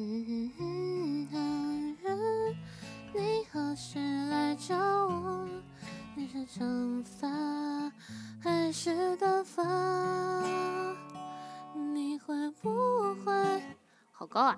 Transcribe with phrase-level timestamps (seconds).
[0.00, 2.56] 嗯哼哼，人，
[3.12, 3.98] 你何时
[4.30, 4.76] 来找
[5.08, 5.44] 我？
[6.14, 7.28] 你是长发
[8.40, 9.64] 还是短发？
[11.74, 12.70] 你会不
[13.24, 13.60] 会？
[14.12, 14.56] 好高啊！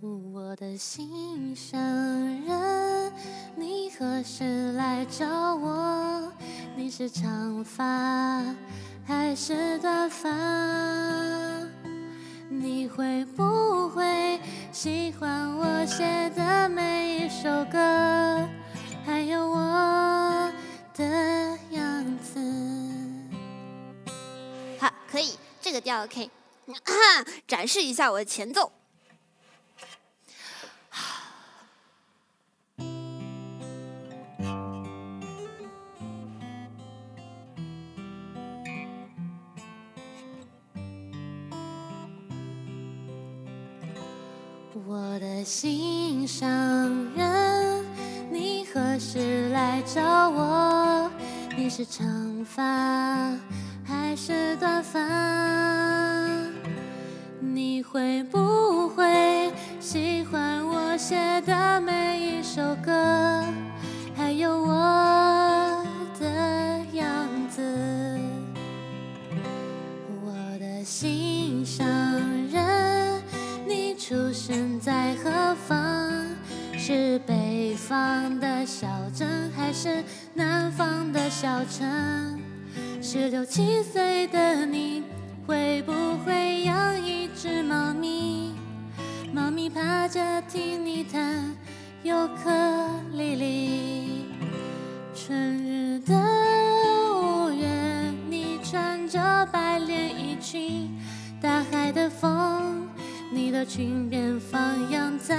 [0.00, 1.80] 我的心上
[2.44, 3.12] 人，
[3.56, 5.26] 你何时来找
[5.56, 6.32] 我？
[6.76, 8.44] 你是长发
[9.04, 10.28] 还是短发？
[12.68, 14.38] 你会不会
[14.72, 16.04] 喜欢我写
[16.36, 18.46] 的每一首歌，
[19.06, 20.52] 还有我
[20.94, 21.02] 的
[21.70, 22.38] 样子？
[24.78, 26.30] 好，可以，这个调 OK。
[27.48, 28.70] 展示一下我的前奏。
[44.74, 46.46] 我的心上
[47.14, 47.84] 人，
[48.30, 51.10] 你何时来找我？
[51.56, 52.06] 你是长
[52.44, 53.32] 发
[53.84, 55.00] 还是短发？
[57.40, 63.42] 你会不会喜欢我写的每一首歌，
[64.14, 65.84] 还有我
[66.20, 66.26] 的
[66.92, 67.08] 样
[67.48, 67.62] 子？
[70.24, 71.86] 我的心上
[76.90, 82.40] 是北方的小镇，还是南方的小城？
[83.02, 85.02] 十六七岁的你，
[85.46, 85.92] 会不
[86.24, 88.54] 会养一只猫咪？
[89.34, 91.54] 猫咪趴着听你弹
[92.02, 92.50] 尤克
[93.12, 94.24] 里里。
[95.14, 96.14] 春日的
[97.20, 97.68] 五月，
[98.30, 99.20] 你穿着
[99.52, 100.90] 白连衣裙，
[101.38, 102.88] 大海的风，
[103.30, 105.36] 你的裙边放扬在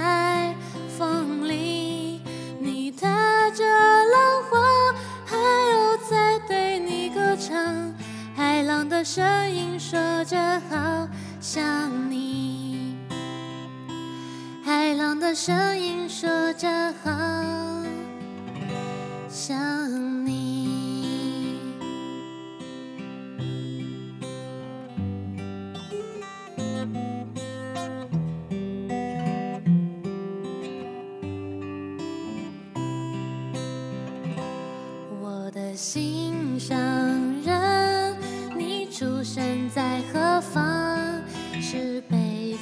[8.80, 10.38] 海浪的声音说着
[10.70, 11.06] 好
[11.38, 12.96] 想你，
[14.64, 16.66] 海浪的声音说着
[17.04, 17.10] 好
[19.28, 19.54] 想
[20.24, 21.58] 你。
[35.20, 37.29] 我的心上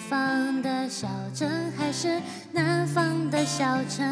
[0.09, 2.19] 方的小镇，还是
[2.51, 4.07] 南方的小城？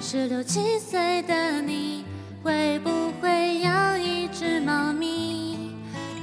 [0.00, 2.04] 十六七岁的你，
[2.40, 5.74] 会不会养一只猫咪？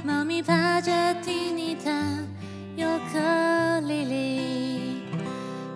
[0.02, 0.90] 猫咪趴着
[1.22, 2.26] 听你弹
[2.74, 5.02] 尤克里里。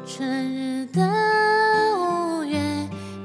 [0.06, 1.06] 春日的
[1.98, 2.58] 五月，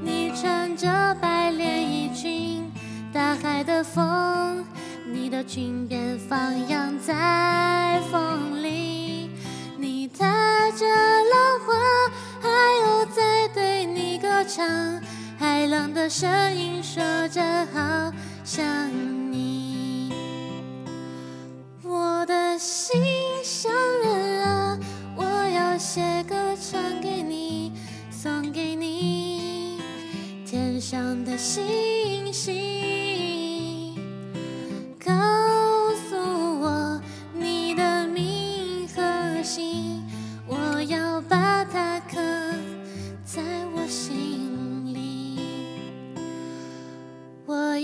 [0.02, 2.70] 你穿着白连衣裙，
[3.14, 4.66] 大海的风，
[5.10, 8.53] 你的裙边放扬在风
[14.56, 15.02] 唱，
[15.40, 17.42] 海浪的声音说着
[17.74, 18.64] 好想
[19.32, 20.14] 你。
[21.82, 23.02] 我的心
[23.44, 24.78] 上人啊，
[25.16, 27.72] 我要写歌唱给你，
[28.12, 29.82] 送给你
[30.46, 32.54] 天上的星星，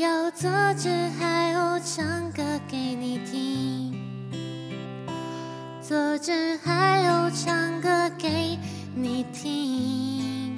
[0.10, 0.90] 要做只
[1.20, 3.94] 海鸥唱歌给你听，
[5.80, 8.58] 做只海鸥唱歌给
[8.96, 10.58] 你听。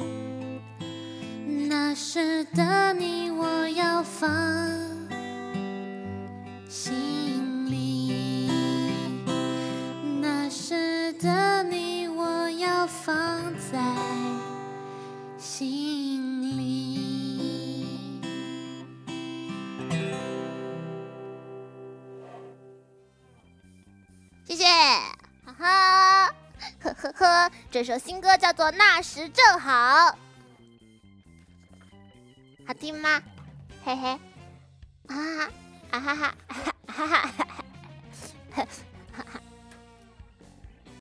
[1.68, 4.30] 那时的你，我要放
[6.70, 8.50] 心里；
[10.22, 13.14] 那时的你，我要放
[13.70, 13.78] 在
[27.70, 29.72] 这首新歌叫做《那时正好》，
[32.68, 33.22] 好听吗？
[33.84, 34.08] 嘿嘿，
[35.08, 35.50] 啊哈
[35.92, 37.46] 啊哈哈哈哈哈
[38.54, 38.68] 哈。